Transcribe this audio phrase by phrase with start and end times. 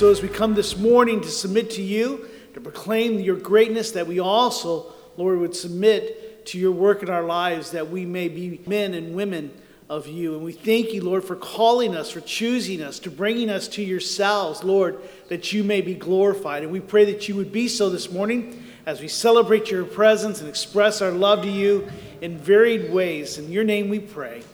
[0.00, 4.06] So, as we come this morning to submit to you, to proclaim your greatness, that
[4.06, 8.62] we also, Lord, would submit to your work in our lives, that we may be
[8.66, 9.52] men and women
[9.90, 10.36] of you.
[10.36, 13.82] And we thank you, Lord, for calling us, for choosing us, to bringing us to
[13.82, 16.62] yourselves, Lord, that you may be glorified.
[16.62, 20.40] And we pray that you would be so this morning as we celebrate your presence
[20.40, 21.86] and express our love to you
[22.22, 23.36] in varied ways.
[23.36, 24.44] In your name we pray.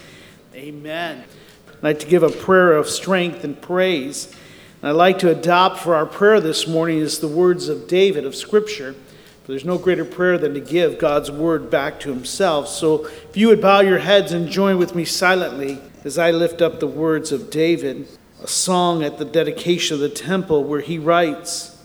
[0.57, 1.23] Amen.
[1.69, 4.35] I'd like to give a prayer of strength and praise.
[4.83, 8.37] I'd like to adopt for our prayer this morning is the words of David of
[8.37, 8.93] Scripture.
[8.93, 12.69] For There's no greater prayer than to give God's word back to himself.
[12.69, 16.61] So if you would bow your heads and join with me silently as I lift
[16.61, 18.07] up the words of David,
[18.43, 21.83] a song at the dedication of the temple where he writes,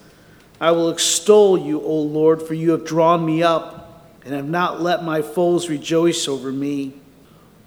[0.60, 4.82] I will extol you, O Lord, for you have drawn me up and have not
[4.82, 6.94] let my foes rejoice over me.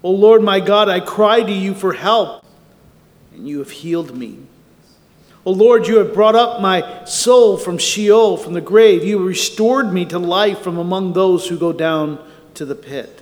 [0.03, 2.45] O Lord my God, I cry to you for help,
[3.33, 4.37] and you have healed me.
[5.45, 9.03] O Lord, you have brought up my soul from Sheol, from the grave.
[9.03, 12.19] You restored me to life from among those who go down
[12.55, 13.21] to the pit.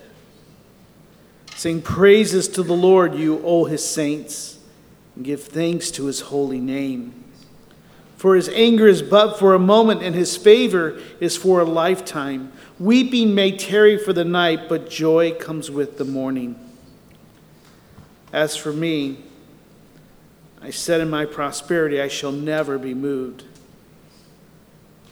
[1.56, 4.58] Sing praises to the Lord, you, O his saints,
[5.16, 7.14] and give thanks to his holy name.
[8.16, 12.54] For his anger is but for a moment, and his favor is for a lifetime.
[12.80, 16.58] Weeping may tarry for the night, but joy comes with the morning.
[18.32, 19.18] As for me,
[20.64, 23.44] I said in my prosperity, I shall never be moved.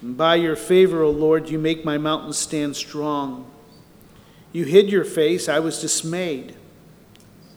[0.01, 3.51] And by your favor, O Lord, you make my mountain stand strong.
[4.53, 6.55] You hid your face, I was dismayed.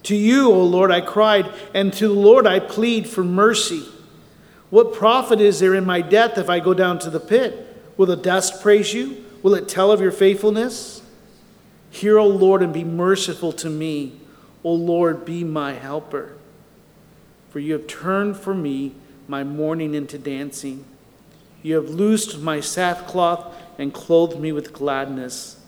[0.04, 3.84] To you, O Lord, I cried, and to the Lord I plead for mercy.
[4.70, 7.94] What profit is there in my death if I go down to the pit?
[7.96, 9.24] Will the dust praise you?
[9.40, 11.00] Will it tell of your faithfulness?
[11.90, 14.20] Hear, O Lord, and be merciful to me.
[14.64, 16.33] O Lord, be my helper
[17.54, 18.92] for you have turned for me
[19.28, 20.84] my mourning into dancing.
[21.62, 25.60] You have loosed my sackcloth and clothed me with gladness,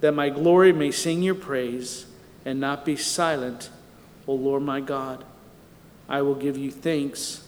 [0.00, 2.06] that my glory may sing your praise
[2.46, 3.68] and not be silent,
[4.26, 5.26] O Lord my God.
[6.08, 7.46] I will give you thanks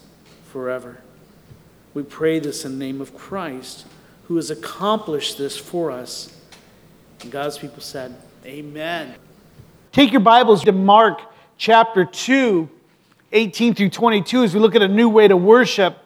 [0.53, 1.01] forever.
[1.95, 3.87] We pray this in the name of Christ,
[4.25, 6.39] who has accomplished this for us.
[7.23, 9.15] And God's people said, Amen.
[9.93, 11.23] Take your Bibles to Mark
[11.57, 12.69] chapter 2
[13.33, 15.99] 18 through 22 as we look at a new way to worship,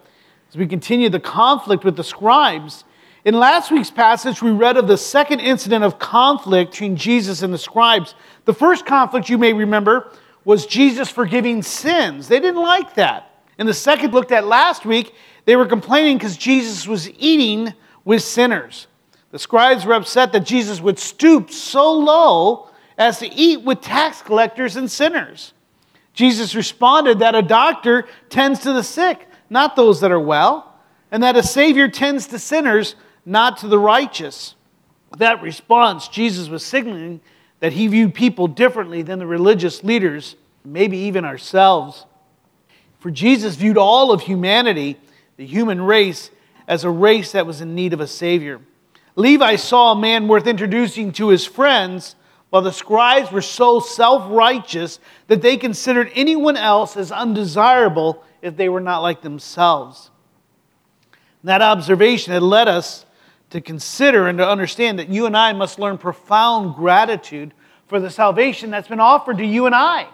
[0.49, 2.85] as we continue the conflict with the scribes.
[3.25, 7.55] In last week's passage, we read of the second incident of conflict between Jesus and
[7.55, 8.15] the scribes.
[8.45, 10.13] The first conflict, you may remember,
[10.45, 12.27] was Jesus forgiving sins.
[12.27, 13.31] They didn't like that.
[13.59, 17.75] And the second looked at last week, they were complaining because Jesus was eating
[18.05, 18.89] with sinners.
[19.31, 24.21] The scribes were upset that Jesus would stoop so low as to eat with tax
[24.21, 25.53] collectors and sinners.
[26.13, 30.75] Jesus responded that a doctor tends to the sick, not those that are well,
[31.11, 34.55] and that a Savior tends to sinners, not to the righteous.
[35.11, 37.21] With that response, Jesus was signaling
[37.61, 42.07] that he viewed people differently than the religious leaders, maybe even ourselves.
[42.99, 44.99] For Jesus viewed all of humanity,
[45.37, 46.31] the human race,
[46.67, 48.61] as a race that was in need of a Savior.
[49.17, 52.17] Levi saw a man worth introducing to his friends
[52.53, 58.59] while the scribes were so self righteous that they considered anyone else as undesirable if
[58.59, 60.11] they were not like themselves.
[61.45, 63.07] that observation had led us
[63.49, 67.55] to consider and to understand that you and I must learn profound gratitude
[67.87, 70.07] for the salvation that's been offered to you and I.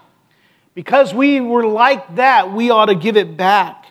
[0.77, 3.87] Because we were like that, we ought to give it back.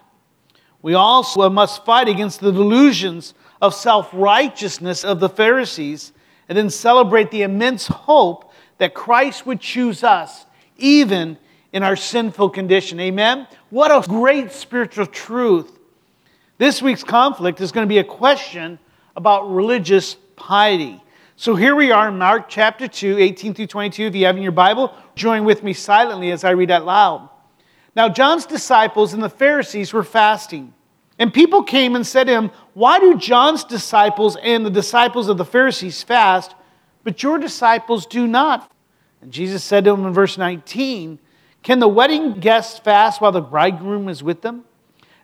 [0.81, 6.13] We also must fight against the delusions of self righteousness of the Pharisees
[6.49, 10.45] and then celebrate the immense hope that Christ would choose us
[10.77, 11.37] even
[11.73, 12.99] in our sinful condition.
[12.99, 13.47] Amen?
[13.69, 15.77] What a great spiritual truth.
[16.57, 18.79] This week's conflict is going to be a question
[19.15, 21.03] about religious piety.
[21.35, 24.05] So here we are in Mark chapter 2, 18 through 22.
[24.05, 27.29] If you have in your Bible, join with me silently as I read out loud.
[27.95, 30.73] Now, John's disciples and the Pharisees were fasting.
[31.19, 35.37] And people came and said to him, Why do John's disciples and the disciples of
[35.37, 36.53] the Pharisees fast,
[37.03, 38.71] but your disciples do not?
[39.21, 41.19] And Jesus said to them in verse 19,
[41.63, 44.63] Can the wedding guests fast while the bridegroom is with them?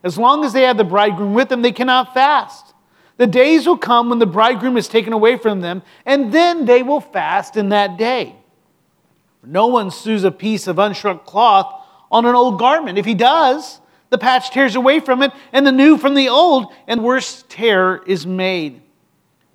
[0.02, 2.74] As long as they have the bridegroom with them, they cannot fast.
[3.16, 6.82] The days will come when the bridegroom is taken away from them, and then they
[6.82, 8.34] will fast in that day.
[9.44, 12.98] No one sews a piece of unshrunk cloth on an old garment.
[12.98, 13.80] If he does,
[14.14, 17.96] the patch tears away from it, and the new from the old, and worse tear
[18.06, 18.80] is made.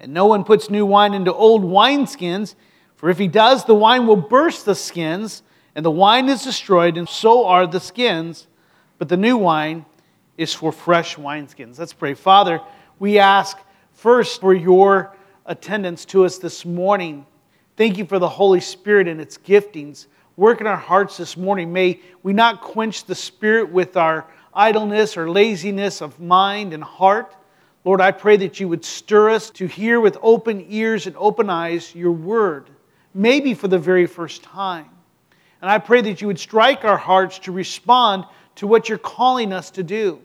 [0.02, 2.56] And no one puts new wine into old wineskins,
[2.98, 5.44] for if he does, the wine will burst the skins,
[5.76, 8.48] and the wine is destroyed, and so are the skins.
[8.98, 9.86] But the new wine
[10.38, 11.80] is for fresh wineskins.
[11.80, 12.14] Let's pray.
[12.14, 12.60] Father,
[13.00, 13.58] we ask
[13.94, 15.16] first for your
[15.46, 17.26] attendance to us this morning.
[17.78, 20.08] Thank you for the Holy Spirit and its giftings.
[20.36, 21.72] Work in our hearts this morning.
[21.72, 24.26] May we not quench the Spirit with our
[24.60, 27.34] idleness or laziness of mind and heart.
[27.86, 31.50] Lord, I pray that you would stir us to hear with open ears and open
[31.50, 32.70] eyes your word,
[33.14, 34.90] maybe for the very first time.
[35.62, 38.26] And I pray that you would strike our hearts to respond
[38.56, 40.20] to what you're calling us to do.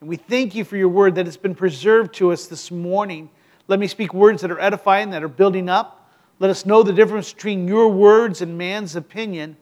[0.00, 3.30] And we thank you for your word that has been preserved to us this morning.
[3.68, 6.10] Let me speak words that are edifying, that are building up.
[6.40, 9.56] Let us know the difference between your words and man's opinion.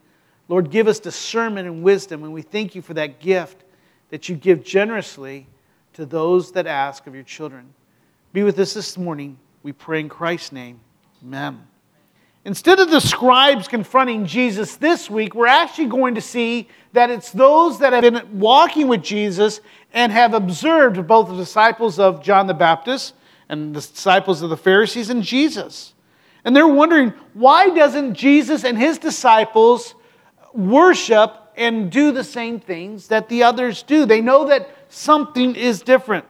[0.47, 3.65] Lord, give us discernment and wisdom, and we thank you for that gift
[4.09, 5.47] that you give generously
[5.93, 7.73] to those that ask of your children.
[8.33, 9.37] Be with us this morning.
[9.63, 10.79] We pray in Christ's name.
[11.23, 11.65] Amen.
[12.45, 17.31] Instead of the scribes confronting Jesus this week, we're actually going to see that it's
[17.31, 19.59] those that have been walking with Jesus
[19.93, 23.13] and have observed both the disciples of John the Baptist
[23.49, 25.93] and the disciples of the Pharisees and Jesus.
[26.45, 29.93] And they're wondering why doesn't Jesus and his disciples
[30.53, 34.05] worship and do the same things that the others do?
[34.05, 36.25] They know that something is different.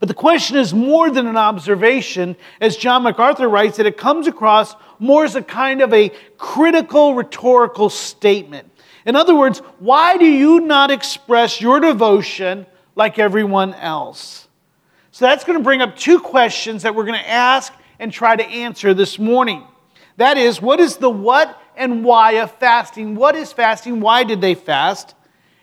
[0.00, 4.26] But the question is more than an observation, as John MacArthur writes, that it comes
[4.26, 8.70] across more as a kind of a critical rhetorical statement.
[9.06, 14.48] In other words, why do you not express your devotion like everyone else?
[15.12, 18.36] So that's going to bring up two questions that we're going to ask and try
[18.36, 19.64] to answer this morning.
[20.18, 23.14] That is, what is the what and why of fasting?
[23.14, 24.00] What is fasting?
[24.00, 25.14] Why did they fast?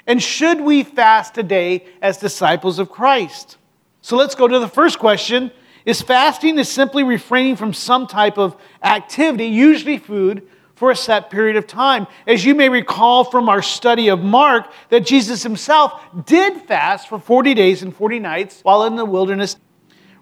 [0.06, 3.58] And should we fast today as disciples of Christ?
[4.02, 5.52] So let's go to the first question.
[5.86, 11.30] Is fasting is simply refraining from some type of activity, usually food, for a set
[11.30, 12.08] period of time.
[12.28, 17.20] As you may recall from our study of Mark, that Jesus himself did fast for
[17.20, 19.58] 40 days and 40 nights while in the wilderness.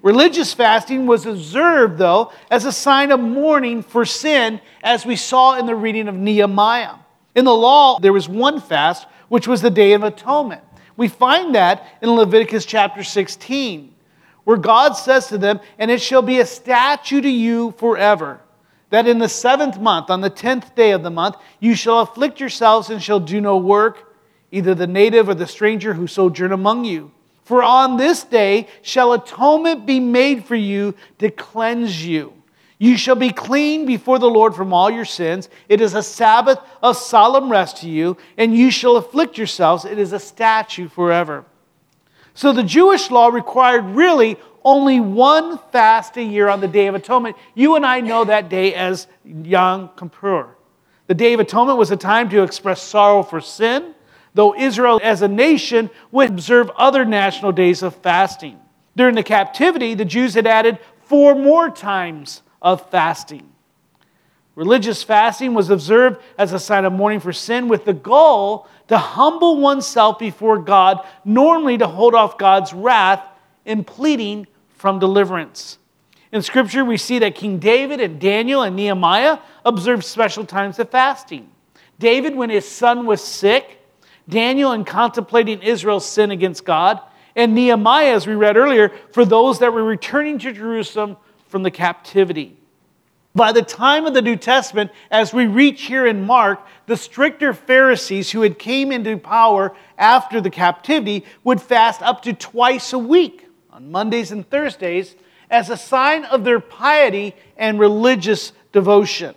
[0.01, 5.57] Religious fasting was observed, though, as a sign of mourning for sin, as we saw
[5.59, 6.95] in the reading of Nehemiah.
[7.36, 10.62] In the law, there was one fast which was the Day of Atonement.
[10.98, 13.94] We find that in Leviticus chapter 16,
[14.44, 18.42] where God says to them, And it shall be a statute to you forever,
[18.89, 22.39] that in the seventh month, on the tenth day of the month, you shall afflict
[22.39, 24.15] yourselves and shall do no work,
[24.51, 27.12] either the native or the stranger who sojourn among you.
[27.44, 32.34] For on this day shall atonement be made for you to cleanse you.
[32.78, 35.50] You shall be clean before the Lord from all your sins.
[35.70, 39.86] It is a Sabbath of solemn rest to you, and you shall afflict yourselves.
[39.86, 41.46] It is a statute forever.
[42.34, 46.96] So the Jewish law required really only one fast a year on the Day of
[46.96, 47.36] Atonement.
[47.54, 50.56] You and I know that day as Yom Kippur.
[51.08, 53.94] The Day of Atonement was a time to express sorrow for sin,
[54.33, 58.60] though Israel as a nation would observe other national days of fasting.
[58.96, 63.51] During the captivity, the Jews had added four more times of fasting.
[64.56, 68.98] Religious fasting was observed as a sign of mourning for sin with the goal to
[68.98, 73.24] humble oneself before God, normally to hold off God's wrath
[73.65, 75.77] in pleading from deliverance.
[76.32, 80.89] In Scripture, we see that King David and Daniel and Nehemiah observed special times of
[80.89, 81.50] fasting.
[82.00, 83.81] David, when his son was sick,
[84.30, 87.00] Daniel, in contemplating Israel's sin against God,
[87.36, 91.72] and Nehemiah, as we read earlier, for those that were returning to Jerusalem from the
[91.72, 92.58] captivity.
[93.34, 97.54] By the time of the New Testament, as we reach here in Mark, the stricter
[97.54, 103.00] Pharisees who had came into power after the captivity would fast up to twice a
[103.00, 105.16] week on Mondays and Thursdays
[105.50, 109.34] as a sign of their piety and religious devotion.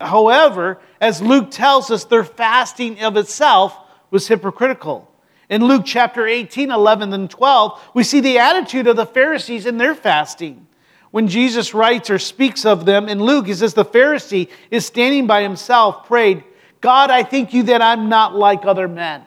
[0.00, 3.78] However, as Luke tells us, their fasting of itself
[4.12, 5.10] was hypocritical.
[5.50, 9.78] In Luke chapter 18, 11, and 12, we see the attitude of the Pharisees in
[9.78, 10.68] their fasting
[11.12, 15.26] when Jesus writes or speaks of them in Luke, he says, The Pharisee is standing
[15.26, 16.42] by himself, prayed,
[16.80, 19.22] God, I thank you that I'm not like other men,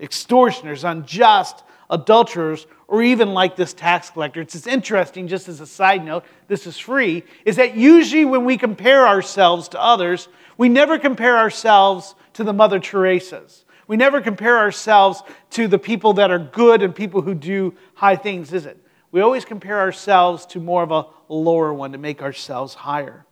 [0.00, 4.40] extortioners, unjust, adulterers, or even like this tax collector.
[4.40, 8.58] It's interesting, just as a side note, this is free, is that usually when we
[8.58, 13.64] compare ourselves to others, we never compare ourselves to the Mother Teresa's.
[13.90, 15.20] We never compare ourselves
[15.50, 18.78] to the people that are good and people who do high things, is it?
[19.10, 23.26] we always compare ourselves to more of a lower one to make ourselves higher.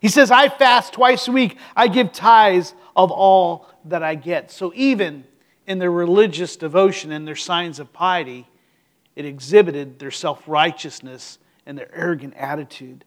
[0.00, 1.58] He says, I fast twice a week.
[1.76, 4.50] I give tithes of all that I get.
[4.50, 5.24] So even
[5.66, 8.48] in their religious devotion and their signs of piety,
[9.16, 13.04] it exhibited their self righteousness and their arrogant attitude.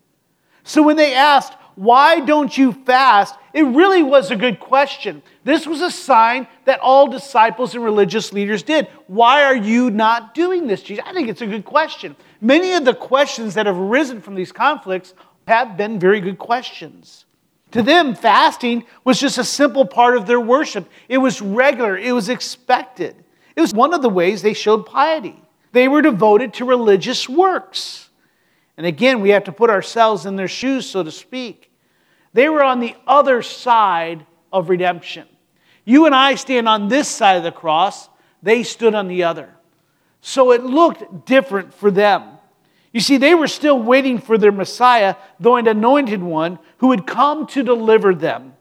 [0.64, 3.36] So when they asked, Why don't you fast?
[3.54, 5.22] it really was a good question.
[5.44, 8.88] This was a sign that all disciples and religious leaders did.
[9.06, 11.06] Why are you not doing this, Jesus?
[11.08, 12.16] I think it's a good question.
[12.42, 15.14] Many of the questions that have arisen from these conflicts
[15.48, 17.26] have been very good questions.
[17.72, 20.90] To them, fasting was just a simple part of their worship.
[21.08, 23.16] It was regular, it was expected.
[23.56, 25.40] It was one of the ways they showed piety.
[25.74, 28.10] They were devoted to religious works.
[28.78, 31.72] And again, we have to put ourselves in their shoes, so to speak.
[32.34, 35.28] They were on the other side of redemption.
[35.86, 38.10] You and I stand on this side of the cross,
[38.42, 39.50] they stood on the other.
[40.22, 42.24] So it looked different for them.
[42.94, 47.08] You see, they were still waiting for their Messiah, though an anointed one, who would
[47.08, 48.54] come to deliver them.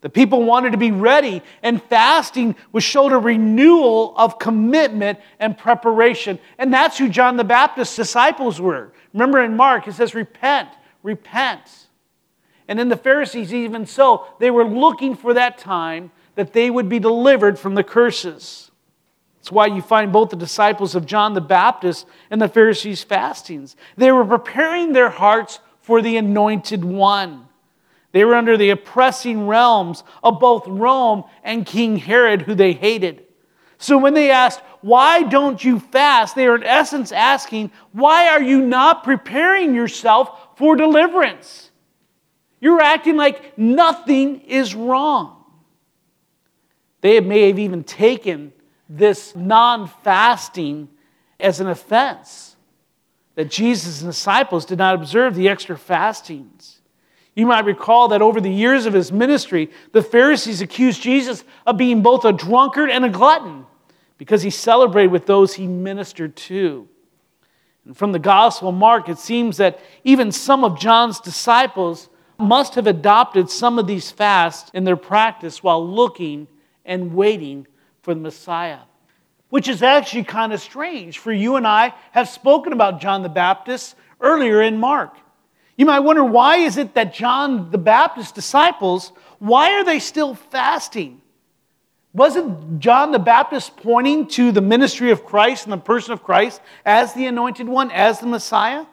[0.00, 5.56] The people wanted to be ready, and fasting was showed a renewal of commitment and
[5.56, 6.38] preparation.
[6.58, 8.92] And that's who John the Baptist's disciples were.
[9.14, 10.68] Remember in Mark, it says, Repent,
[11.02, 11.86] repent.
[12.68, 16.88] And in the Pharisees, even so, they were looking for that time that they would
[16.88, 18.70] be delivered from the curses.
[19.38, 23.76] That's why you find both the disciples of John the Baptist and the Pharisees fastings.
[23.96, 27.46] They were preparing their hearts for the anointed one.
[28.12, 33.23] They were under the oppressing realms of both Rome and King Herod, who they hated.
[33.78, 36.34] So when they asked, Why don't you fast?
[36.34, 41.70] they are in essence asking, Why are you not preparing yourself for deliverance?
[42.60, 45.44] You're acting like nothing is wrong.
[47.00, 48.52] They may have even taken
[48.88, 50.88] this non fasting
[51.40, 52.56] as an offense,
[53.34, 56.73] that Jesus' disciples did not observe the extra fastings.
[57.34, 61.76] You might recall that over the years of his ministry, the Pharisees accused Jesus of
[61.76, 63.66] being both a drunkard and a glutton
[64.18, 66.88] because he celebrated with those he ministered to.
[67.84, 72.76] And from the Gospel of Mark, it seems that even some of John's disciples must
[72.76, 76.46] have adopted some of these fasts in their practice while looking
[76.84, 77.66] and waiting
[78.02, 78.80] for the Messiah.
[79.50, 83.28] Which is actually kind of strange, for you and I have spoken about John the
[83.28, 85.16] Baptist earlier in Mark.
[85.76, 90.34] You might wonder why is it that John the Baptist's disciples, why are they still
[90.34, 91.20] fasting?
[92.12, 96.60] Wasn't John the Baptist pointing to the ministry of Christ and the person of Christ
[96.86, 98.86] as the anointed one, as the Messiah?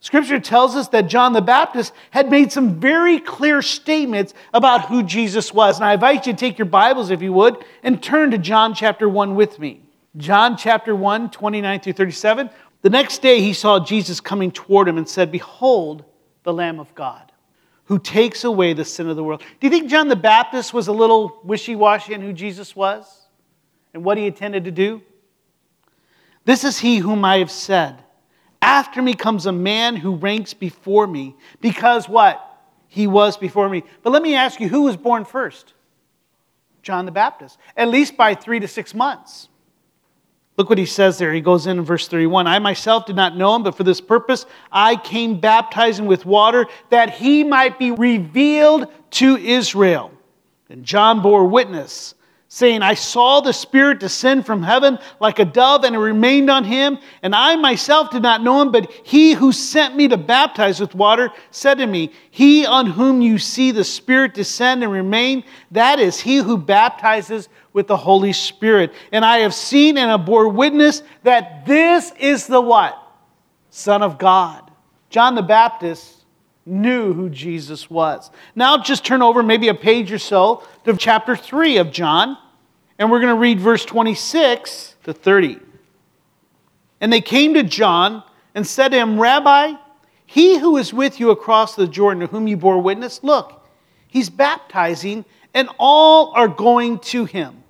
[0.00, 5.02] Scripture tells us that John the Baptist had made some very clear statements about who
[5.02, 5.76] Jesus was.
[5.76, 8.74] And I invite you to take your Bibles, if you would, and turn to John
[8.74, 9.82] chapter 1 with me.
[10.16, 12.50] John chapter 1, 29 through 37.
[12.82, 16.04] The next day he saw Jesus coming toward him and said, Behold,
[16.44, 17.32] the Lamb of God,
[17.84, 19.42] who takes away the sin of the world.
[19.60, 23.28] Do you think John the Baptist was a little wishy washy on who Jesus was
[23.92, 25.02] and what he intended to do?
[26.44, 28.02] This is he whom I have said.
[28.62, 32.44] After me comes a man who ranks before me, because what?
[32.86, 33.84] He was before me.
[34.02, 35.74] But let me ask you, who was born first?
[36.82, 39.48] John the Baptist, at least by three to six months.
[40.58, 41.32] Look what he says there.
[41.32, 42.48] He goes in in verse 31.
[42.48, 46.66] I myself did not know him, but for this purpose I came baptizing with water
[46.90, 50.10] that he might be revealed to Israel.
[50.68, 52.16] And John bore witness
[52.48, 56.64] saying, I saw the Spirit descend from heaven like a dove, and it remained on
[56.64, 56.98] him.
[57.22, 60.94] And I myself did not know him, but he who sent me to baptize with
[60.94, 66.00] water said to me, He on whom you see the Spirit descend and remain, that
[66.00, 68.92] is he who baptizes with the Holy Spirit.
[69.12, 73.00] And I have seen and have bore witness that this is the what?
[73.70, 74.70] Son of God.
[75.10, 76.24] John the Baptist
[76.66, 78.30] knew who Jesus was.
[78.54, 82.36] Now just turn over maybe a page or so to chapter 3 of John,
[82.98, 85.58] and we're going to read verse 26 to 30.
[87.00, 88.22] And they came to John
[88.54, 89.74] and said to him, Rabbi,
[90.26, 93.66] he who is with you across the Jordan, to whom you bore witness, look,
[94.08, 95.24] he's baptizing,
[95.58, 97.64] and all are going to him.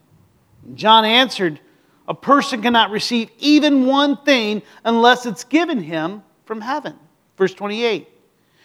[0.75, 1.59] John answered,
[2.07, 6.99] A person cannot receive even one thing unless it's given him from heaven.
[7.39, 8.07] Verse 28.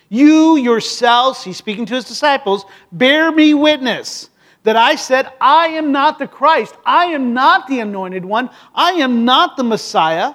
[0.10, 4.30] You yourselves, he's speaking to his disciples, bear me witness
[4.64, 6.76] that I said, I am not the Christ.
[6.86, 8.50] I am not the anointed one.
[8.76, 10.34] I am not the Messiah,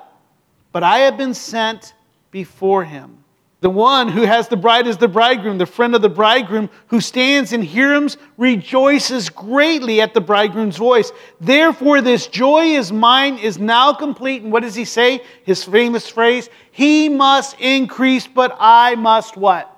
[0.72, 1.92] but I have been sent
[2.30, 3.22] before him.
[3.60, 5.58] The one who has the bride is the bridegroom.
[5.58, 10.76] The friend of the bridegroom who stands and hears him rejoices greatly at the bridegroom's
[10.76, 11.10] voice.
[11.40, 14.42] Therefore, this joy is mine is now complete.
[14.42, 15.22] And what does he say?
[15.42, 19.74] His famous phrase He must increase, but I must what?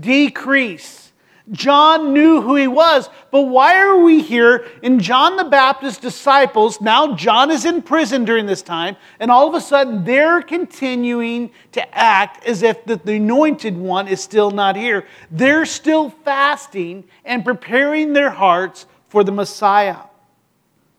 [0.00, 1.07] Decrease.
[1.50, 6.80] John knew who he was, but why are we here in John the Baptist's disciples?
[6.80, 11.50] Now, John is in prison during this time, and all of a sudden they're continuing
[11.72, 15.06] to act as if the, the anointed one is still not here.
[15.30, 19.96] They're still fasting and preparing their hearts for the Messiah.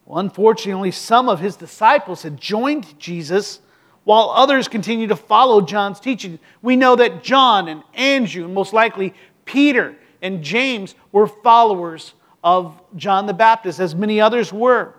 [0.05, 3.59] Well, unfortunately, some of his disciples had joined Jesus
[4.03, 6.39] while others continued to follow John's teaching.
[6.63, 9.13] We know that John and Andrew, and most likely
[9.45, 14.93] Peter, and James were followers of John the Baptist, as many others were.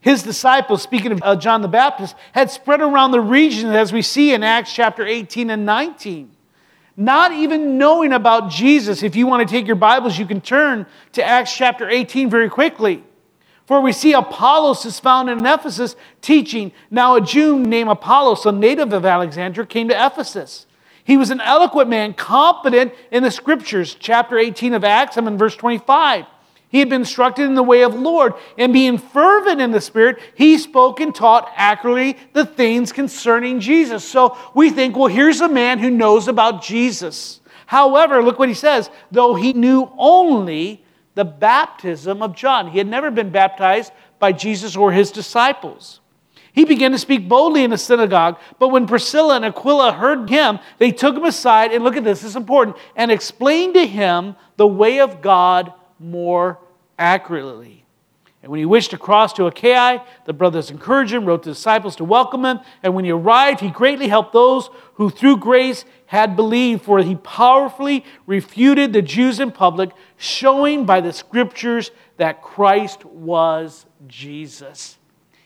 [0.00, 4.02] His disciples, speaking of uh, John the Baptist, had spread around the region, as we
[4.02, 6.30] see in Acts chapter 18 and 19.
[6.96, 9.02] Not even knowing about Jesus.
[9.02, 12.50] If you want to take your Bibles, you can turn to Acts chapter 18 very
[12.50, 13.04] quickly.
[13.64, 16.72] For we see Apollos is found in Ephesus teaching.
[16.90, 20.66] Now, a Jew named Apollos, a native of Alexandria, came to Ephesus.
[21.04, 23.96] He was an eloquent man, competent in the scriptures.
[23.98, 26.26] Chapter 18 of Acts, I'm in verse 25.
[26.68, 29.80] He had been instructed in the way of the Lord, and being fervent in the
[29.80, 34.04] Spirit, he spoke and taught accurately the things concerning Jesus.
[34.04, 37.40] So we think, well, here's a man who knows about Jesus.
[37.66, 42.86] However, look what he says though he knew only the baptism of John, he had
[42.86, 46.01] never been baptized by Jesus or his disciples.
[46.52, 50.58] He began to speak boldly in the synagogue, but when Priscilla and Aquila heard him,
[50.78, 54.36] they took him aside, and look at this, this is important, and explained to him
[54.56, 56.58] the way of God more
[56.98, 57.82] accurately.
[58.42, 61.54] And when he wished to cross to Achaia, the brothers encouraged him, wrote to the
[61.54, 62.58] disciples to welcome him.
[62.82, 67.14] And when he arrived, he greatly helped those who through grace had believed, for he
[67.14, 74.98] powerfully refuted the Jews in public, showing by the scriptures that Christ was Jesus.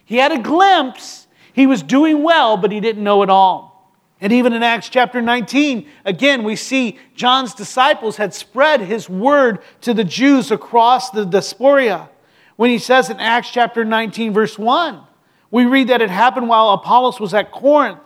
[0.07, 1.27] He had a glimpse.
[1.53, 3.93] He was doing well, but he didn't know it all.
[4.21, 9.59] And even in Acts chapter 19, again, we see John's disciples had spread his word
[9.83, 12.09] to the Jews across the diaspora.
[12.57, 15.03] When he says in Acts chapter 19, verse 1,
[15.51, 18.01] we read that it happened while Apollos was at Corinth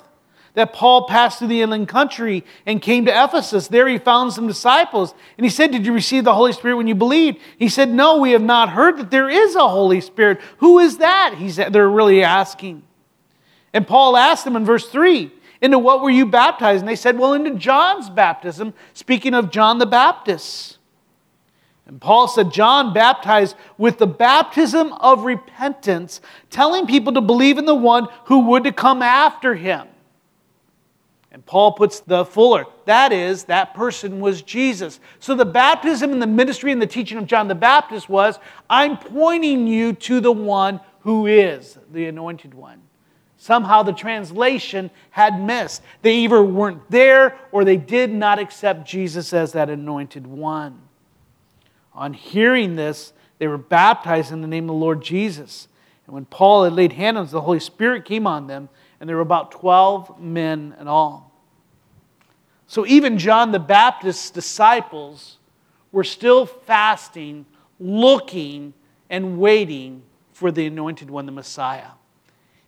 [0.54, 3.68] that Paul passed through the inland country and came to Ephesus.
[3.68, 5.14] There he found some disciples.
[5.38, 7.38] And he said, Did you receive the Holy Spirit when you believed?
[7.58, 10.40] He said, No, we have not heard that there is a Holy Spirit.
[10.58, 11.36] Who is that?
[11.38, 12.82] He said, They're really asking.
[13.72, 16.80] And Paul asked them in verse 3, Into what were you baptized?
[16.80, 20.78] And they said, Well, into John's baptism, speaking of John the Baptist.
[21.86, 27.64] And Paul said, John baptized with the baptism of repentance, telling people to believe in
[27.64, 29.88] the one who would to come after him.
[31.32, 32.66] And Paul puts the fuller.
[32.86, 34.98] That is, that person was Jesus.
[35.20, 38.38] So the baptism and the ministry and the teaching of John the Baptist was
[38.68, 42.82] I'm pointing you to the one who is the anointed one.
[43.36, 45.82] Somehow the translation had missed.
[46.02, 50.80] They either weren't there or they did not accept Jesus as that anointed one.
[51.94, 55.68] On hearing this, they were baptized in the name of the Lord Jesus.
[56.06, 58.68] And when Paul had laid hands on them, the Holy Spirit came on them
[59.00, 61.32] and there were about 12 men in all.
[62.66, 65.38] So even John the Baptist's disciples
[65.90, 67.46] were still fasting,
[67.80, 68.74] looking,
[69.08, 71.88] and waiting for the anointed one, the Messiah.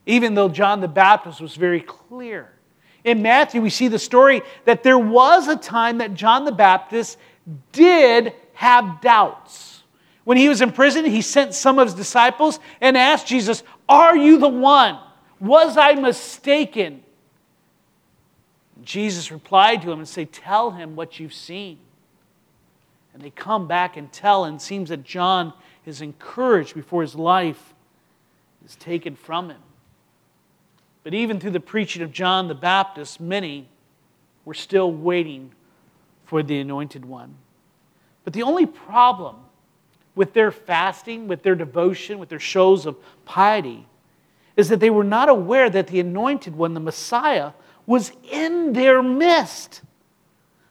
[0.07, 2.51] Even though John the Baptist was very clear.
[3.05, 7.19] In Matthew, we see the story that there was a time that John the Baptist
[7.71, 9.83] did have doubts.
[10.25, 14.17] When he was in prison, he sent some of his disciples and asked Jesus, Are
[14.17, 14.99] you the one?
[15.43, 17.03] Was I mistaken?
[18.85, 21.79] Jesus replied to him and said, Tell him what you've seen.
[23.13, 25.53] And they come back and tell, and it seems that John
[25.85, 27.75] is encouraged before his life
[28.65, 29.61] is taken from him.
[31.03, 33.67] But even through the preaching of John the Baptist, many
[34.45, 35.51] were still waiting
[36.25, 37.35] for the anointed one.
[38.23, 39.35] But the only problem
[40.15, 43.89] with their fasting, with their devotion, with their shows of piety,
[44.57, 47.53] is that they were not aware that the anointed one, the Messiah,
[47.87, 49.83] was in their midst.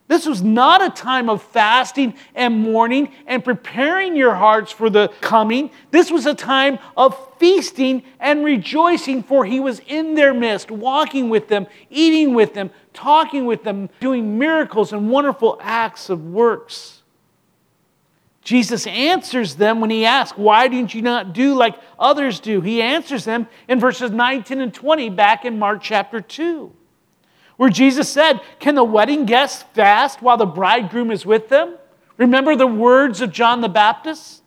[0.07, 5.07] This was not a time of fasting and mourning and preparing your hearts for the
[5.21, 5.71] coming.
[5.91, 11.29] This was a time of feasting and rejoicing, for he was in their midst, walking
[11.29, 17.00] with them, eating with them, talking with them, doing miracles and wonderful acts of works.
[18.41, 22.61] Jesus answers them when he asks, Why didn't you not do like others do?
[22.61, 26.71] He answers them in verses 19 and 20 back in Mark chapter 2,
[27.57, 31.77] where Jesus said, Can the wedding guests fast while the bridegroom is with them?
[32.17, 34.41] Remember the words of John the Baptist?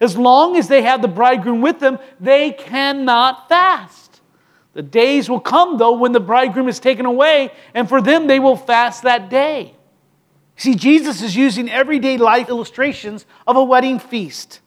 [0.00, 4.20] As long as they have the bridegroom with them, they cannot fast.
[4.74, 8.40] The days will come, though, when the bridegroom is taken away, and for them they
[8.40, 9.76] will fast that day.
[10.56, 14.60] See, Jesus is using everyday life illustrations of a wedding feast.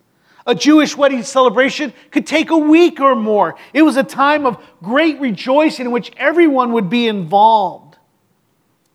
[0.45, 3.55] A Jewish wedding celebration could take a week or more.
[3.73, 7.97] It was a time of great rejoicing in which everyone would be involved.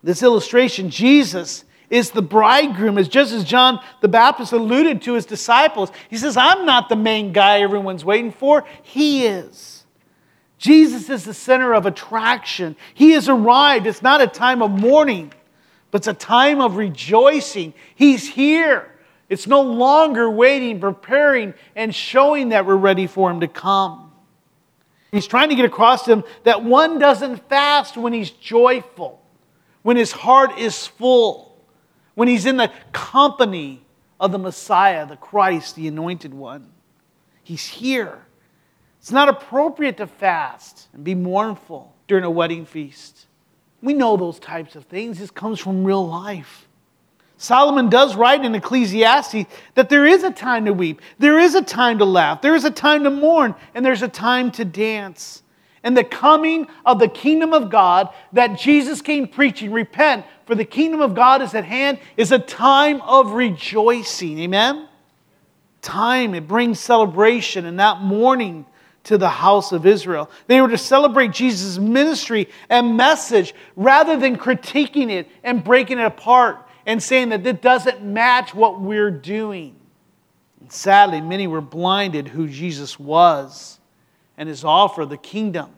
[0.02, 5.26] This illustration, Jesus is the bridegroom, is just as John the Baptist alluded to his
[5.26, 5.92] disciples.
[6.08, 9.84] He says, I'm not the main guy everyone's waiting for, he is.
[10.56, 12.76] Jesus is the center of attraction.
[12.94, 13.86] He has arrived.
[13.86, 15.32] It's not a time of mourning,
[15.92, 17.74] but it's a time of rejoicing.
[17.94, 18.90] He's here.
[19.28, 24.10] It's no longer waiting, preparing, and showing that we're ready for Him to come.
[25.12, 29.22] He's trying to get across to them that one doesn't fast when he's joyful,
[29.82, 31.62] when his heart is full,
[32.14, 33.84] when he's in the company
[34.18, 36.70] of the Messiah, the Christ, the anointed one.
[37.42, 38.24] He's here.
[39.00, 43.26] It's not appropriate to fast and be mournful during a wedding feast.
[43.82, 45.18] We know those types of things.
[45.18, 46.68] This comes from real life.
[47.36, 51.62] Solomon does write in Ecclesiastes that there is a time to weep, there is a
[51.62, 55.42] time to laugh, there is a time to mourn, and there's a time to dance.
[55.82, 60.64] And the coming of the kingdom of God that Jesus came preaching, repent, for the
[60.64, 64.38] kingdom of God is at hand, is a time of rejoicing.
[64.38, 64.88] Amen?
[65.80, 68.66] Time, it brings celebration and not mourning
[69.04, 70.30] to the house of Israel.
[70.46, 76.04] They were to celebrate Jesus' ministry and message rather than critiquing it and breaking it
[76.04, 79.76] apart and saying that it doesn't match what we're doing.
[80.60, 83.80] And sadly, many were blinded who Jesus was
[84.36, 85.70] and his offer, of the kingdom.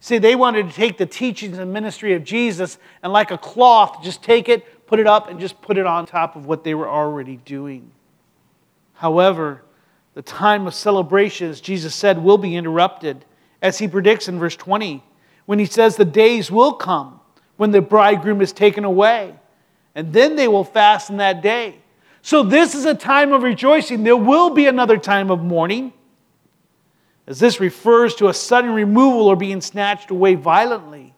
[0.00, 4.02] See, they wanted to take the teachings and ministry of Jesus and, like a cloth,
[4.02, 6.74] just take it, put it up, and just put it on top of what they
[6.74, 7.90] were already doing.
[8.94, 9.62] However,
[10.14, 13.24] the time of celebration, as Jesus said, will be interrupted,
[13.60, 15.02] as he predicts in verse 20,
[15.46, 17.20] when he says, The days will come
[17.56, 19.34] when the bridegroom is taken away
[19.94, 21.76] and then they will fast in that day.
[22.22, 24.02] So, this is a time of rejoicing.
[24.02, 25.92] There will be another time of mourning,
[27.26, 31.14] as this refers to a sudden removal or being snatched away violently.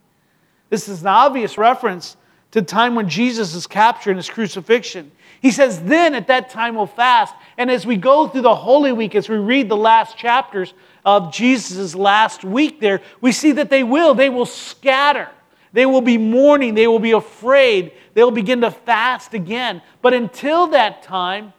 [0.68, 2.16] This is an obvious reference
[2.52, 5.12] to the time when Jesus is captured in his crucifixion.
[5.40, 7.34] He says, Then at that time we'll fast.
[7.58, 10.72] And as we go through the Holy Week, as we read the last chapters
[11.04, 14.14] of Jesus' last week there, we see that they will.
[14.14, 15.28] They will scatter.
[15.72, 16.74] They will be mourning.
[16.74, 17.92] They will be afraid.
[18.14, 19.82] They will begin to fast again.
[20.00, 21.52] But until that time,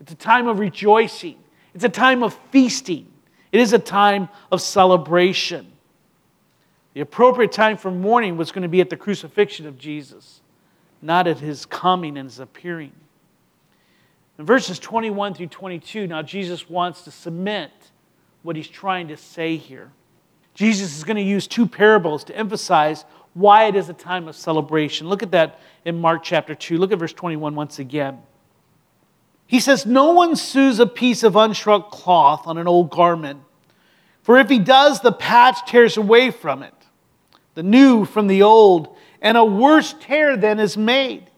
[0.00, 1.36] it's a time of rejoicing,
[1.74, 3.06] it's a time of feasting,
[3.52, 5.70] it is a time of celebration.
[6.94, 10.40] The appropriate time for mourning was going to be at the crucifixion of Jesus,
[11.00, 12.92] not at his coming and his appearing.
[14.38, 17.72] In verses 21 through 22, now Jesus wants to cement
[18.42, 19.92] what he's trying to say here.
[20.54, 24.34] Jesus is going to use two parables to emphasize why it is a time of
[24.34, 25.08] celebration.
[25.08, 26.78] Look at that in Mark chapter 2.
[26.78, 28.18] Look at verse 21 once again.
[29.46, 33.40] He says, No one sews a piece of unshrunk cloth on an old garment,
[34.22, 36.74] for if he does, the patch tears away from it,
[37.54, 41.30] the new from the old, and a worse tear then is made.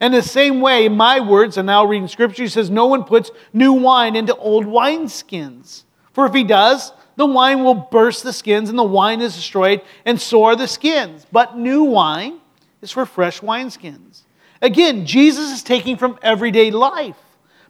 [0.00, 3.30] And the same way, my words, and now reading scripture, he says, No one puts
[3.52, 5.84] new wine into old wineskins.
[6.12, 9.82] For if he does, the wine will burst the skins, and the wine is destroyed,
[10.04, 11.26] and so are the skins.
[11.30, 12.40] But new wine
[12.82, 14.22] is for fresh wineskins.
[14.60, 17.16] Again, Jesus is taking from everyday life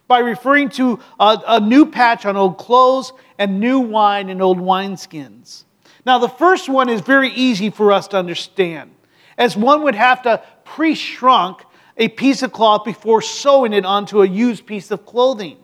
[0.07, 4.59] by referring to a, a new patch on old clothes and new wine in old
[4.59, 5.64] wineskins.
[6.05, 8.91] Now, the first one is very easy for us to understand,
[9.37, 11.63] as one would have to pre shrunk
[11.97, 15.57] a piece of cloth before sewing it onto a used piece of clothing.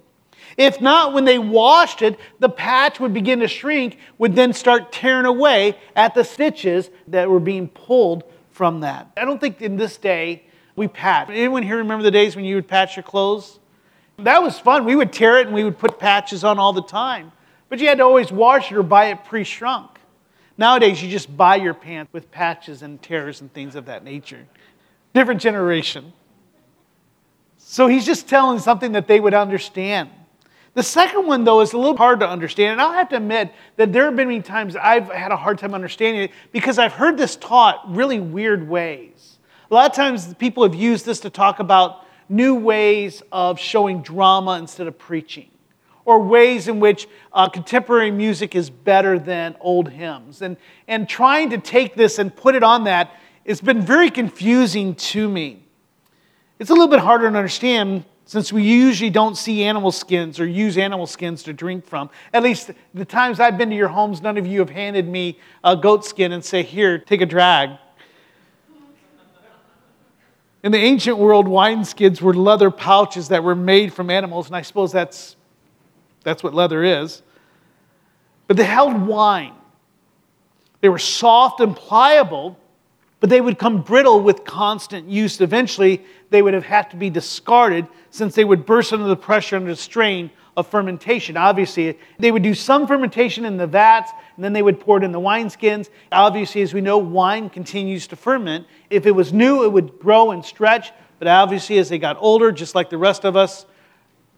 [0.57, 4.91] If not, when they washed it, the patch would begin to shrink, would then start
[4.91, 9.11] tearing away at the stitches that were being pulled from that.
[9.15, 10.43] I don't think in this day
[10.75, 11.29] we patch.
[11.29, 13.59] Anyone here remember the days when you would patch your clothes?
[14.17, 14.85] That was fun.
[14.85, 17.31] We would tear it and we would put patches on all the time.
[17.69, 19.90] But you had to always wash it or buy it pre shrunk.
[20.57, 24.45] Nowadays, you just buy your pants with patches and tears and things of that nature.
[25.13, 26.13] Different generation.
[27.57, 30.09] So he's just telling something that they would understand.
[30.73, 32.73] The second one, though, is a little hard to understand.
[32.73, 35.57] And I'll have to admit that there have been many times I've had a hard
[35.57, 39.37] time understanding it because I've heard this taught really weird ways.
[39.69, 44.01] A lot of times people have used this to talk about new ways of showing
[44.01, 45.49] drama instead of preaching,
[46.05, 50.41] or ways in which uh, contemporary music is better than old hymns.
[50.41, 53.11] And, and trying to take this and put it on that
[53.43, 55.63] it's been very confusing to me.
[56.59, 60.45] It's a little bit harder to understand since we usually don't see animal skins or
[60.45, 62.09] use animal skins to drink from.
[62.33, 65.39] At least the times I've been to your homes, none of you have handed me
[65.63, 67.71] a goat skin and say, Here, take a drag.
[70.63, 74.55] In the ancient world, wine skins were leather pouches that were made from animals, and
[74.55, 75.35] I suppose that's,
[76.23, 77.21] that's what leather is.
[78.47, 79.53] But they held wine.
[80.81, 82.57] They were soft and pliable,
[83.19, 85.39] but they would come brittle with constant use.
[85.39, 89.55] Eventually, they would have had to be discarded since they would burst under the pressure
[89.55, 91.37] under the strain of fermentation.
[91.37, 95.03] Obviously, they would do some fermentation in the vats, and then they would pour it
[95.03, 95.89] in the wineskins.
[96.11, 98.65] Obviously, as we know, wine continues to ferment.
[98.89, 102.51] If it was new, it would grow and stretch, but obviously, as they got older,
[102.51, 103.65] just like the rest of us,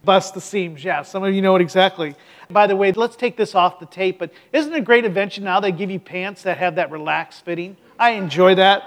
[0.04, 0.84] bust the seams.
[0.84, 2.16] Yeah, some of you know it exactly.
[2.50, 5.44] By the way, let's take this off the tape, but isn't it a great invention
[5.44, 7.78] now they give you pants that have that relaxed fitting?
[7.98, 8.84] I enjoy that.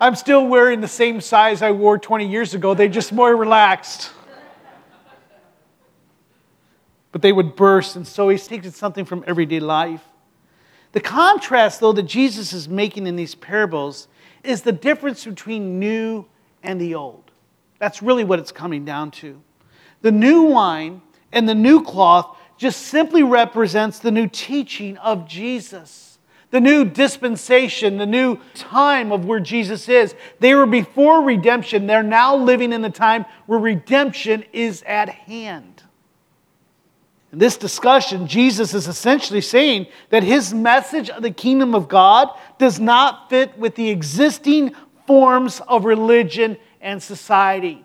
[0.00, 4.12] I'm still wearing the same size I wore 20 years ago, they're just more relaxed.
[7.10, 10.04] But they would burst, and so he's taking something from everyday life.
[10.92, 14.08] The contrast, though, that Jesus is making in these parables
[14.44, 16.26] is the difference between new
[16.62, 17.27] and the old.
[17.78, 19.40] That's really what it's coming down to.
[20.02, 26.18] The new wine and the new cloth just simply represents the new teaching of Jesus,
[26.50, 30.14] the new dispensation, the new time of where Jesus is.
[30.40, 31.86] They were before redemption.
[31.86, 35.84] They're now living in the time where redemption is at hand.
[37.30, 42.28] In this discussion, Jesus is essentially saying that his message of the kingdom of God
[42.58, 44.74] does not fit with the existing
[45.06, 47.84] forms of religion and society.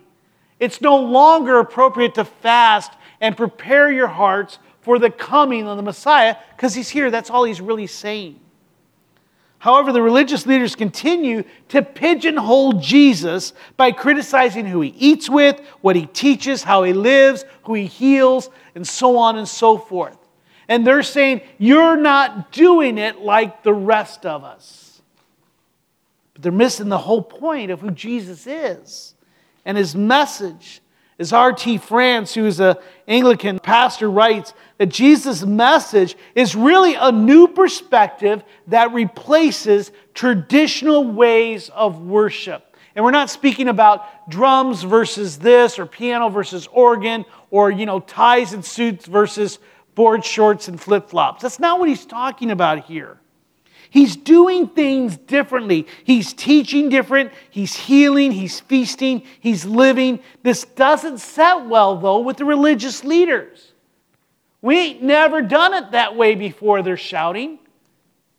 [0.59, 5.83] It's no longer appropriate to fast and prepare your hearts for the coming of the
[5.83, 7.09] Messiah because he's here.
[7.09, 8.39] That's all he's really saying.
[9.59, 15.95] However, the religious leaders continue to pigeonhole Jesus by criticizing who he eats with, what
[15.95, 20.17] he teaches, how he lives, who he heals, and so on and so forth.
[20.67, 24.82] And they're saying, You're not doing it like the rest of us.
[26.43, 29.15] They're missing the whole point of who Jesus is
[29.65, 30.81] and his message.
[31.19, 31.77] As R.T.
[31.77, 32.75] France, who is an
[33.07, 41.69] Anglican pastor, writes that Jesus' message is really a new perspective that replaces traditional ways
[41.69, 42.75] of worship.
[42.95, 47.99] And we're not speaking about drums versus this or piano versus organ or, you know,
[47.99, 49.59] ties and suits versus
[49.95, 51.43] board shorts and flip flops.
[51.43, 53.19] That's not what he's talking about here.
[53.93, 55.85] He's doing things differently.
[56.03, 57.31] He's teaching different.
[57.51, 58.31] He's healing.
[58.31, 59.21] He's feasting.
[59.39, 60.19] He's living.
[60.41, 63.71] This doesn't set well, though, with the religious leaders.
[64.63, 67.59] We ain't never done it that way before, they're shouting.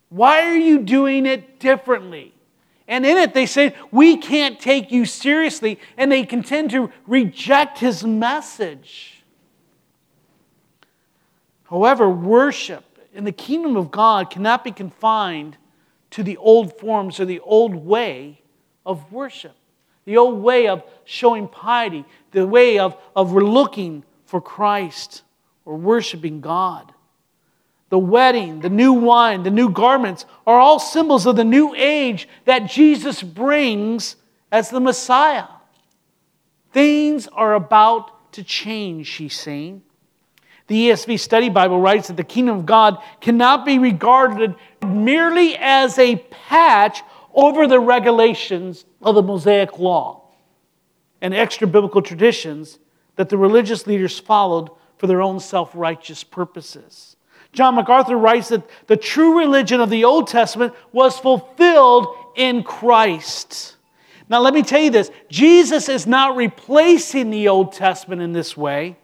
[0.08, 2.34] Why are you doing it differently?
[2.88, 5.78] And in it, they say, We can't take you seriously.
[5.96, 9.22] And they contend to reject his message.
[11.70, 15.56] However, worship in the kingdom of God cannot be confined
[16.10, 18.42] to the old forms or the old way
[18.84, 19.54] of worship,
[20.04, 25.22] the old way of showing piety, the way of, of looking for Christ
[25.64, 26.92] or worshiping God.
[27.90, 32.28] The wedding, the new wine, the new garments are all symbols of the new age
[32.44, 34.16] that Jesus brings
[34.50, 35.46] as the Messiah.
[36.72, 39.82] Things are about to change, he's saying.
[40.66, 45.98] The ESV Study Bible writes that the kingdom of God cannot be regarded merely as
[45.98, 47.02] a patch
[47.34, 50.22] over the regulations of the Mosaic law
[51.20, 52.78] and extra biblical traditions
[53.16, 57.16] that the religious leaders followed for their own self righteous purposes.
[57.52, 63.76] John MacArthur writes that the true religion of the Old Testament was fulfilled in Christ.
[64.28, 68.56] Now, let me tell you this Jesus is not replacing the Old Testament in this
[68.56, 68.96] way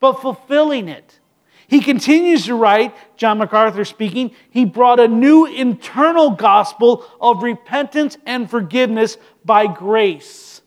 [0.00, 1.18] but fulfilling it.
[1.66, 8.16] He continues to write, John MacArthur speaking, he brought a new internal gospel of repentance
[8.24, 10.62] and forgiveness by grace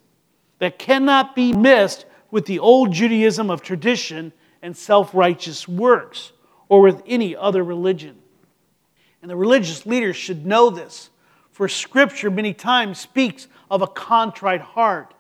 [0.59, 6.33] that cannot be missed with the old Judaism of tradition and self righteous works
[6.69, 8.17] or with any other religion.
[9.21, 11.09] And the religious leaders should know this,
[11.51, 15.15] for Scripture many times speaks of a contrite heart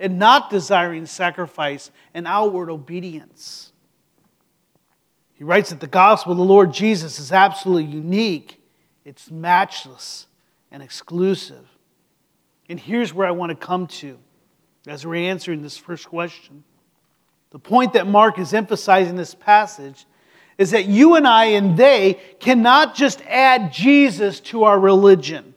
[0.00, 3.72] and not desiring sacrifice and outward obedience.
[5.34, 8.60] He writes that the gospel of the Lord Jesus is absolutely unique,
[9.04, 10.26] it's matchless
[10.72, 11.66] and exclusive.
[12.68, 14.18] And here's where I want to come to
[14.86, 16.64] as we're answering this first question.
[17.50, 20.06] The point that Mark is emphasizing in this passage
[20.56, 25.54] is that you and I and they cannot just add Jesus to our religion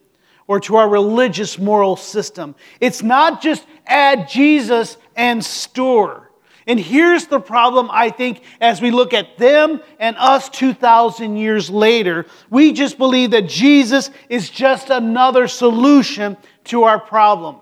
[0.47, 2.55] or to our religious moral system.
[2.79, 6.29] It's not just add Jesus and store.
[6.65, 11.69] And here's the problem, I think, as we look at them and us 2,000 years
[11.69, 12.25] later.
[12.49, 17.57] We just believe that Jesus is just another solution to our problem.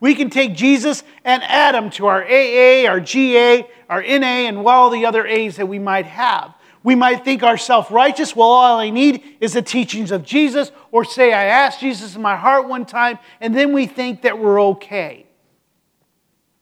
[0.00, 4.58] We can take Jesus and add him to our AA, our GA, our NA, and
[4.58, 6.54] all the other A's that we might have.
[6.82, 8.36] We might think ourselves righteous.
[8.36, 12.20] Well, all I need is the teachings of Jesus, or say, I asked Jesus in
[12.20, 15.26] my heart one time, and then we think that we're okay.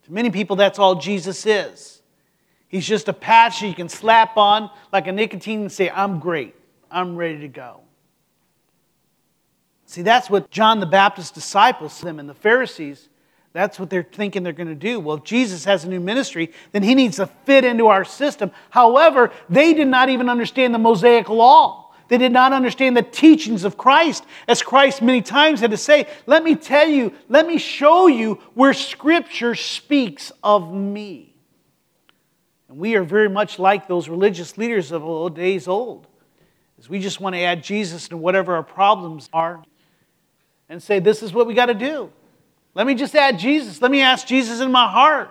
[0.05, 2.03] To many people, that's all Jesus is.
[2.69, 6.55] He's just a patch you can slap on like a nicotine and say, I'm great.
[6.91, 7.81] I'm ready to go.
[9.87, 13.09] See, that's what John the Baptist's disciples, them and the Pharisees,
[13.53, 14.99] that's what they're thinking they're going to do.
[14.99, 18.51] Well, Jesus has a new ministry, then he needs to fit into our system.
[18.71, 21.82] However, they did not even understand the Mosaic law.
[22.13, 26.07] They did not understand the teachings of Christ, as Christ many times had to say,
[26.27, 31.35] Let me tell you, let me show you where Scripture speaks of me.
[32.69, 36.07] And we are very much like those religious leaders of old days old,
[36.79, 39.65] as we just want to add Jesus to whatever our problems are
[40.69, 42.13] and say, This is what we got to do.
[42.75, 43.81] Let me just add Jesus.
[43.81, 45.31] Let me ask Jesus in my heart.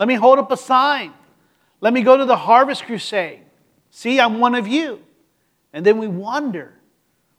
[0.00, 1.14] Let me hold up a sign.
[1.80, 3.42] Let me go to the harvest crusade.
[3.92, 5.03] See, I'm one of you.
[5.74, 6.72] And then we wonder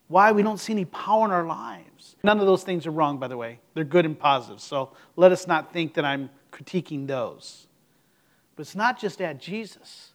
[0.10, 2.18] why we don't see any power in our lives.
[2.22, 3.60] None of those things are wrong, by the way.
[3.74, 4.60] They're good and positive.
[4.60, 7.66] So let us not think that I'm critiquing those.
[8.56, 10.12] But it's not just at Jesus.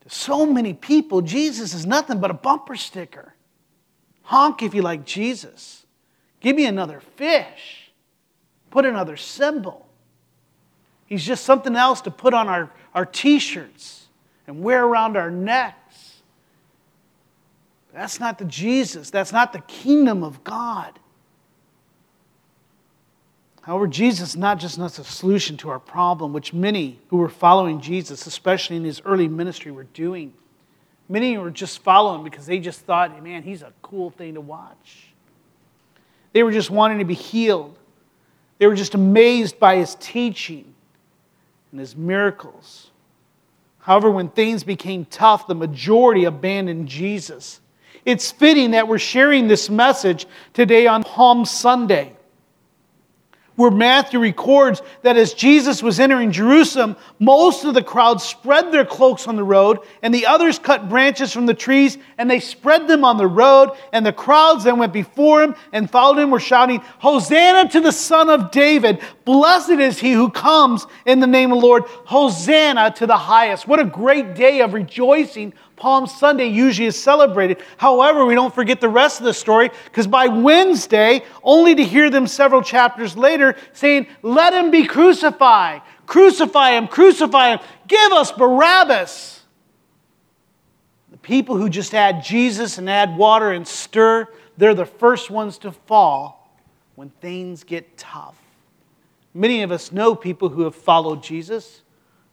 [0.00, 3.34] To so many people, Jesus is nothing but a bumper sticker.
[4.22, 5.84] Honk if you like Jesus.
[6.40, 7.92] Give me another fish.
[8.70, 9.86] Put another symbol.
[11.04, 14.06] He's just something else to put on our, our t shirts
[14.46, 15.76] and wear around our necks.
[17.92, 19.10] That's not the Jesus.
[19.10, 20.98] That's not the kingdom of God.
[23.62, 27.28] However, Jesus is not just not a solution to our problem, which many who were
[27.28, 30.32] following Jesus, especially in his early ministry, were doing.
[31.08, 35.12] Many were just following because they just thought, man, he's a cool thing to watch.
[36.32, 37.76] They were just wanting to be healed.
[38.58, 40.74] They were just amazed by his teaching
[41.70, 42.90] and his miracles.
[43.80, 47.60] However, when things became tough, the majority abandoned Jesus.
[48.04, 52.14] It's fitting that we're sharing this message today on Palm Sunday
[53.60, 58.86] where Matthew records that as Jesus was entering Jerusalem, most of the crowd spread their
[58.86, 62.88] cloaks on the road, and the others cut branches from the trees and they spread
[62.88, 63.76] them on the road.
[63.92, 67.92] And the crowds that went before him and followed him were shouting, Hosanna to the
[67.92, 69.00] Son of David!
[69.26, 71.84] Blessed is he who comes in the name of the Lord!
[72.06, 73.68] Hosanna to the highest!
[73.68, 77.58] What a great day of rejoicing Palm Sunday usually is celebrated.
[77.78, 82.10] However, we don't forget the rest of the story because by Wednesday, only to hear
[82.10, 85.82] them several chapters later saying, Let him be crucified.
[86.06, 87.60] Crucify him, crucify him.
[87.88, 89.40] Give us Barabbas.
[91.10, 95.56] The people who just add Jesus and add water and stir, they're the first ones
[95.58, 96.54] to fall
[96.94, 98.36] when things get tough.
[99.32, 101.82] Many of us know people who have followed Jesus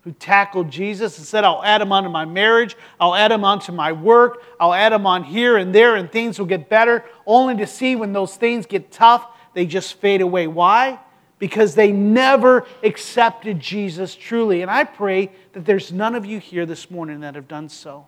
[0.07, 3.73] who tackled Jesus and said, I'll add him onto my marriage, I'll add him onto
[3.73, 7.57] my work, I'll add him on here and there, and things will get better, only
[7.57, 10.47] to see when those things get tough, they just fade away.
[10.47, 10.97] Why?
[11.39, 14.61] Because they never accepted Jesus truly.
[14.61, 18.07] And I pray that there's none of you here this morning that have done so.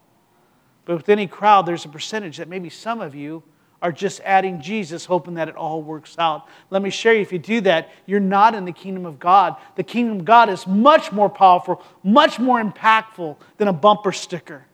[0.86, 3.44] But with any crowd, there's a percentage that maybe some of you
[3.82, 6.48] are just adding Jesus, hoping that it all works out.
[6.70, 9.56] Let me share you if you do that, you're not in the kingdom of God.
[9.76, 14.66] The kingdom of God is much more powerful, much more impactful than a bumper sticker.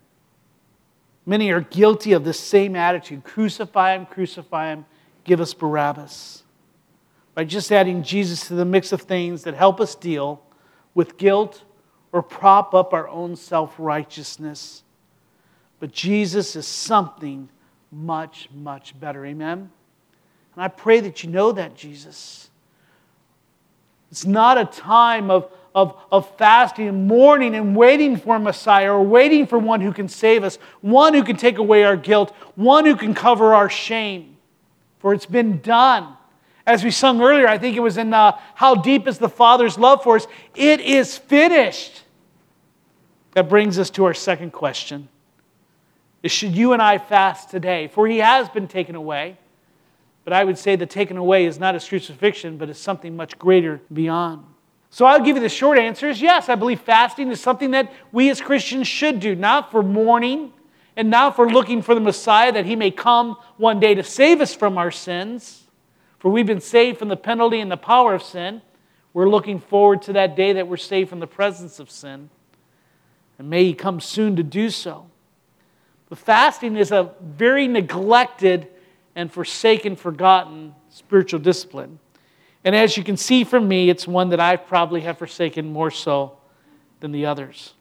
[1.26, 4.86] Many are guilty of this same attitude crucify him, crucify him,
[5.24, 6.44] give us Barabbas.
[7.34, 10.42] By just adding Jesus to the mix of things that help us deal
[10.94, 11.64] with guilt
[12.12, 14.84] or prop up our own self righteousness.
[15.80, 17.50] But Jesus is something
[17.96, 19.26] much, much better.
[19.26, 19.70] Amen?
[20.56, 22.50] And I pray that you know that, Jesus.
[24.12, 28.94] It's not a time of, of, of fasting and mourning and waiting for a Messiah
[28.94, 32.34] or waiting for one who can save us, one who can take away our guilt,
[32.56, 34.38] one who can cover our shame.
[35.00, 36.16] For it's been done.
[36.68, 39.78] As we sung earlier, I think it was in uh, How Deep is the Father's
[39.78, 40.28] Love for Us?
[40.56, 42.02] It is finished.
[43.34, 45.10] That brings us to our second question
[46.26, 47.88] is should you and I fast today?
[47.88, 49.38] For he has been taken away.
[50.24, 53.38] But I would say the taken away is not his crucifixion, but is something much
[53.38, 54.44] greater beyond.
[54.90, 57.94] So I'll give you the short answer is yes, I believe fasting is something that
[58.12, 60.52] we as Christians should do, not for mourning
[60.96, 64.42] and not for looking for the Messiah that he may come one day to save
[64.42, 65.68] us from our sins,
[66.18, 68.64] for we've been saved from the penalty and the power of sin.
[69.14, 72.32] We're looking forward to that day that we're saved from the presence of sin.
[73.38, 75.06] And may he come soon to do so.
[76.10, 78.68] But fasting is a very neglected
[79.16, 82.00] and forsaken, forgotten spiritual discipline.
[82.64, 85.92] And as you can see from me, it's one that I probably have forsaken more
[85.92, 86.38] so
[87.00, 87.74] than the others.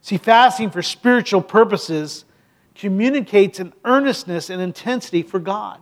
[0.00, 2.24] See, fasting for spiritual purposes
[2.74, 5.80] communicates an earnestness and intensity for God.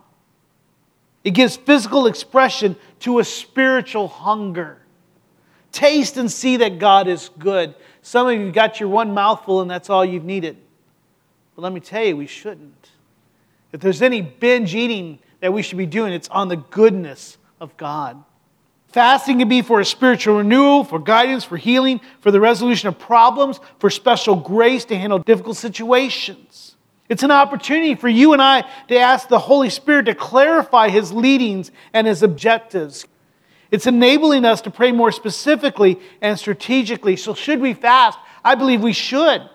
[1.23, 4.79] It gives physical expression to a spiritual hunger.
[5.71, 7.75] Taste and see that God is good.
[8.01, 10.57] Some of you got your one mouthful and that's all you've needed.
[11.55, 12.89] But let me tell you, we shouldn't.
[13.71, 17.75] If there's any binge eating that we should be doing, it's on the goodness of
[17.77, 18.23] God.
[18.89, 22.99] Fasting can be for a spiritual renewal, for guidance, for healing, for the resolution of
[22.99, 26.75] problems, for special grace to handle difficult situations.
[27.09, 31.11] It's an opportunity for you and I to ask the Holy Spirit to clarify His
[31.11, 33.07] leadings and His objectives.
[33.71, 37.15] It's enabling us to pray more specifically and strategically.
[37.15, 38.19] So, should we fast?
[38.45, 39.49] I believe we should.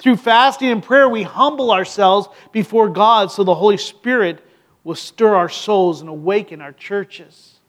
[0.00, 4.42] Through fasting and prayer, we humble ourselves before God so the Holy Spirit
[4.82, 7.60] will stir our souls and awaken our churches.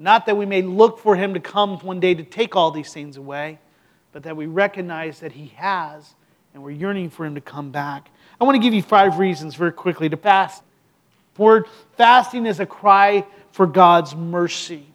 [0.00, 2.92] Not that we may look for Him to come one day to take all these
[2.92, 3.60] things away,
[4.10, 6.16] but that we recognize that He has
[6.52, 8.10] and we're yearning for Him to come back.
[8.40, 10.64] I want to give you five reasons very quickly to fast.
[11.38, 11.66] Word
[11.96, 14.86] fasting is a cry for God's mercy.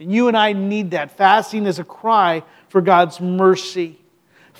[0.00, 1.18] And you and I need that.
[1.18, 3.98] Fasting is a cry for God's mercy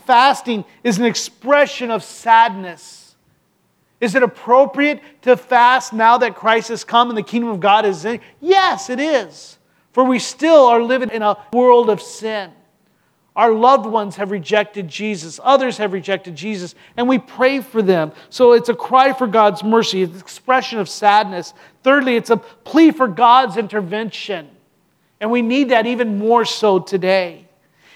[0.07, 3.15] fasting is an expression of sadness.
[4.01, 7.87] Is it appropriate to fast now that Christ has come and the kingdom of God
[7.87, 8.21] is in?
[8.41, 9.59] Yes, it is.
[9.93, 12.51] For we still are living in a world of sin.
[13.37, 15.41] Our loved ones have rejected Jesus.
[15.43, 18.13] Others have rejected Jesus, and we pray for them.
[18.31, 21.53] So it's a cry for God's mercy, it's an expression of sadness.
[21.83, 24.49] Thirdly, it's a plea for God's intervention.
[25.21, 27.49] And we need that even more so today.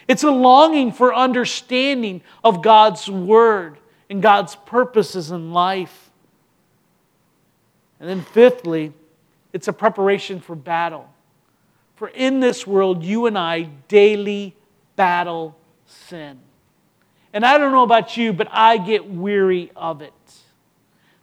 [0.08, 3.76] It's a longing for understanding of God's word
[4.08, 6.10] and God's purposes in life.
[8.00, 8.94] And then, fifthly,
[9.52, 11.08] it's a preparation for battle.
[11.96, 14.56] For in this world, you and I daily
[14.96, 16.38] battle sin.
[17.32, 20.12] And I don't know about you, but I get weary of it.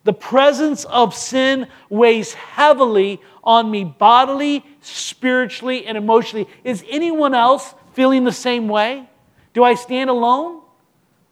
[0.03, 6.47] The presence of sin weighs heavily on me bodily, spiritually, and emotionally.
[6.63, 9.09] Is anyone else feeling the same way?
[9.53, 10.61] Do I stand alone?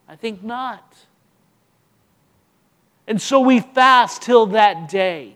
[0.08, 0.96] I think not.
[3.06, 5.36] And so we fast till that day.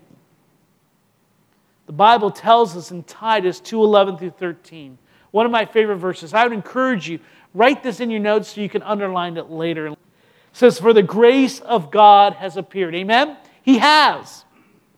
[1.86, 4.98] The Bible tells us in Titus 2:11 through 13,
[5.30, 6.32] one of my favorite verses.
[6.32, 7.20] I would encourage you,
[7.54, 9.88] write this in your notes so you can underline it later.
[9.88, 9.98] It
[10.52, 12.94] says, For the grace of God has appeared.
[12.94, 13.36] Amen?
[13.62, 14.44] He has,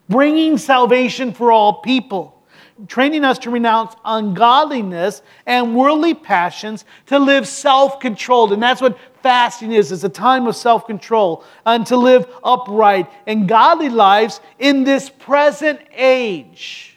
[0.09, 2.40] bringing salvation for all people
[2.89, 8.53] training us to renounce ungodliness and worldly passions to live self-controlled.
[8.53, 9.93] And that's what fasting is.
[9.93, 15.81] It's a time of self-control and to live upright and godly lives in this present
[15.93, 16.97] age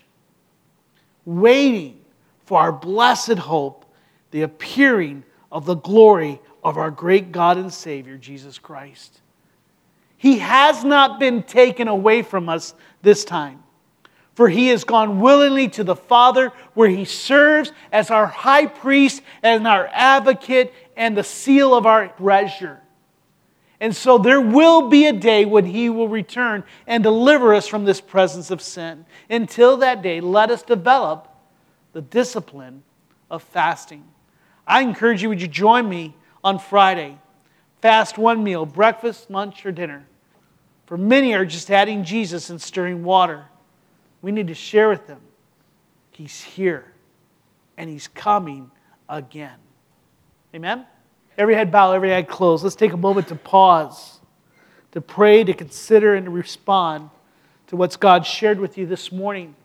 [1.26, 2.00] waiting
[2.46, 3.86] for our blessed hope
[4.32, 9.22] the appearing of the glory of our great god and savior jesus christ.
[10.18, 13.64] He has not been taken away from us this time
[14.36, 19.22] for he has gone willingly to the Father, where he serves as our high priest
[19.44, 22.80] and our advocate and the seal of our treasure.
[23.80, 27.86] And so there will be a day when he will return and deliver us from
[27.86, 29.06] this presence of sin.
[29.30, 31.28] Until that day, let us develop
[31.92, 32.84] the discipline
[33.30, 34.06] of fasting.
[34.66, 37.20] I encourage you, would you join me on Friday?
[37.82, 40.08] Fast one meal, breakfast, lunch, or dinner.
[40.86, 43.46] For many are just adding Jesus and stirring water.
[44.24, 45.20] We need to share with them
[46.10, 46.92] He's here
[47.78, 48.72] and He's coming
[49.08, 49.58] again.
[50.56, 50.88] Amen?
[51.38, 52.64] Every head bow, every head closed.
[52.64, 54.20] Let's take a moment to pause,
[54.94, 57.10] to pray, to consider, and to respond
[57.68, 59.56] to what's God shared with you this morning.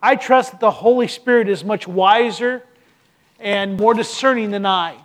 [0.00, 2.62] I trust that the Holy Spirit is much wiser
[3.40, 4.96] and more discerning than I.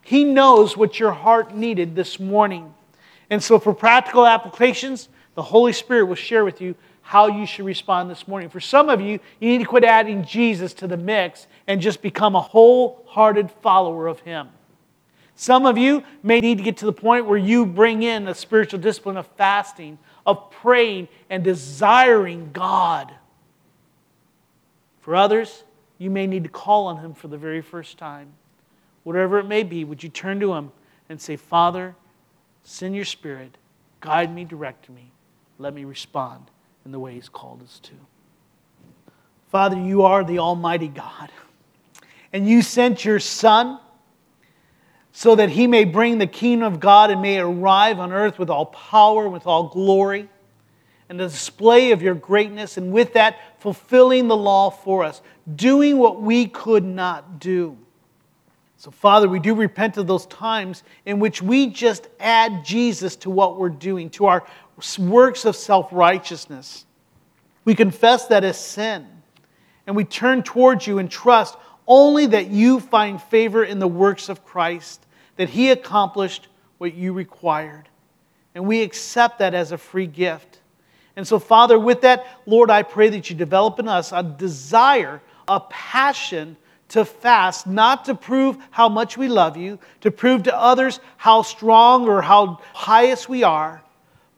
[0.00, 2.74] He knows what your heart needed this morning.
[3.30, 6.74] And so, for practical applications, the Holy Spirit will share with you
[7.12, 8.48] how you should respond this morning.
[8.48, 12.00] For some of you, you need to quit adding Jesus to the mix and just
[12.00, 14.48] become a wholehearted follower of Him.
[15.36, 18.34] Some of you may need to get to the point where you bring in a
[18.34, 23.12] spiritual discipline of fasting, of praying, and desiring God.
[25.02, 25.64] For others,
[25.98, 28.32] you may need to call on Him for the very first time.
[29.04, 30.72] Whatever it may be, would you turn to Him
[31.10, 31.94] and say, Father,
[32.62, 33.58] send your Spirit,
[34.00, 35.12] guide me, direct me,
[35.58, 36.46] let me respond
[36.84, 37.92] in the way He's called us to.
[39.50, 41.30] Father, you are the Almighty God,
[42.32, 43.78] and you sent your Son
[45.12, 48.48] so that he may bring the kingdom of God and may arrive on earth with
[48.48, 50.28] all power, with all glory,
[51.08, 55.20] and the display of your greatness, and with that, fulfilling the law for us,
[55.54, 57.76] doing what we could not do.
[58.78, 63.30] So, Father, we do repent of those times in which we just add Jesus to
[63.30, 64.44] what we're doing, to our
[64.98, 66.84] works of self righteousness.
[67.64, 69.06] We confess that as sin,
[69.86, 71.56] and we turn towards you and trust
[71.86, 75.04] only that you find favor in the works of Christ,
[75.36, 77.88] that he accomplished what you required.
[78.54, 80.60] And we accept that as a free gift.
[81.16, 85.20] And so, Father, with that, Lord, I pray that you develop in us a desire,
[85.48, 86.56] a passion
[86.88, 91.42] to fast, not to prove how much we love you, to prove to others how
[91.42, 93.82] strong or how highest we are,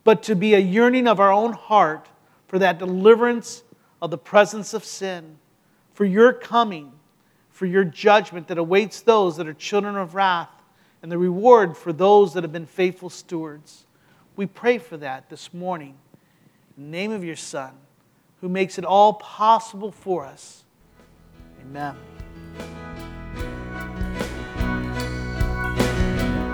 [0.05, 2.09] but to be a yearning of our own heart
[2.47, 3.65] for that deliverance
[4.01, 5.39] of the presence of sin,
[5.95, 6.93] for your coming,
[7.51, 10.51] for your judgment that awaits those that are children of wrath,
[11.03, 13.87] and the reward for those that have been faithful stewards.
[14.37, 15.95] We pray for that this morning.
[16.77, 17.73] In the name of your Son,
[18.41, 20.65] who makes it all possible for us.
[21.61, 21.97] Amen.